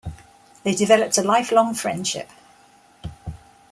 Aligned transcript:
They 0.63 0.73
developed 0.73 1.19
a 1.19 1.21
lifelong 1.21 1.75
friendship. 1.75 2.27